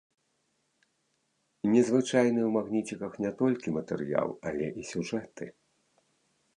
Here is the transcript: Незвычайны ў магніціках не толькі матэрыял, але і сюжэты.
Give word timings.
Незвычайны 1.73 2.41
ў 2.45 2.49
магніціках 2.57 3.13
не 3.27 3.31
толькі 3.43 3.77
матэрыял, 3.79 4.29
але 4.53 4.65
і 4.83 4.91
сюжэты. 4.95 5.45